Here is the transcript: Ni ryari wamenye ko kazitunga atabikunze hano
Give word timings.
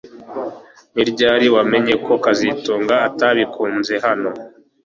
Ni 0.93 1.03
ryari 1.11 1.47
wamenye 1.55 1.93
ko 2.05 2.13
kazitunga 2.23 2.95
atabikunze 3.07 3.93
hano 4.05 4.31